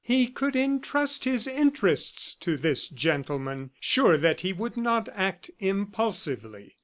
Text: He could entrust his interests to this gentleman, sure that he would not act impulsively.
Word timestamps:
He 0.03 0.25
could 0.25 0.55
entrust 0.55 1.25
his 1.25 1.45
interests 1.45 2.33
to 2.33 2.57
this 2.57 2.87
gentleman, 2.87 3.69
sure 3.79 4.17
that 4.17 4.41
he 4.41 4.51
would 4.51 4.75
not 4.75 5.07
act 5.13 5.51
impulsively. 5.59 6.75